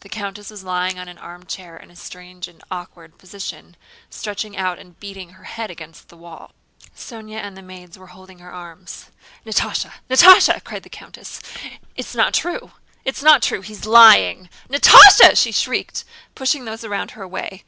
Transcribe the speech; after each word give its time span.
The 0.00 0.10
countess 0.10 0.50
was 0.50 0.62
lying 0.64 0.98
in 0.98 1.08
an 1.08 1.16
armchair 1.16 1.78
in 1.78 1.90
a 1.90 1.96
strange 1.96 2.46
and 2.46 2.62
awkward 2.70 3.16
position, 3.16 3.74
stretching 4.10 4.54
out 4.54 4.78
and 4.78 5.00
beating 5.00 5.30
her 5.30 5.44
head 5.44 5.70
against 5.70 6.08
the 6.10 6.16
wall. 6.18 6.52
Sónya 6.94 7.36
and 7.38 7.56
the 7.56 7.62
maids 7.62 7.96
were 7.98 8.08
holding 8.08 8.38
her 8.40 8.52
arms. 8.52 9.06
"Natásha! 9.46 9.92
Natásha!..." 10.10 10.62
cried 10.62 10.82
the 10.82 10.90
countess. 10.90 11.40
"It's 11.96 12.14
not 12.14 12.34
true... 12.34 12.72
it's 13.06 13.22
not 13.22 13.42
true... 13.42 13.62
He's 13.62 13.86
lying... 13.86 14.50
Natásha!" 14.68 15.38
she 15.38 15.52
shrieked, 15.52 16.04
pushing 16.34 16.66
those 16.66 16.84
around 16.84 17.12
her 17.12 17.22
away. 17.22 17.64